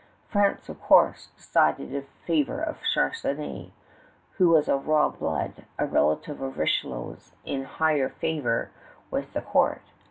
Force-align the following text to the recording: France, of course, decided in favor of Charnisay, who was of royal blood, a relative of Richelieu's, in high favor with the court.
France, 0.31 0.67
of 0.67 0.81
course, 0.81 1.27
decided 1.37 1.93
in 1.93 2.01
favor 2.25 2.59
of 2.59 2.79
Charnisay, 2.81 3.69
who 4.37 4.49
was 4.49 4.67
of 4.67 4.87
royal 4.87 5.11
blood, 5.11 5.65
a 5.77 5.85
relative 5.85 6.41
of 6.41 6.57
Richelieu's, 6.57 7.33
in 7.45 7.65
high 7.65 8.07
favor 8.07 8.71
with 9.11 9.31
the 9.33 9.41
court. 9.41 9.83